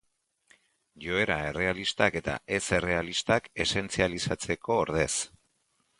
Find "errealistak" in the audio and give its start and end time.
1.49-2.17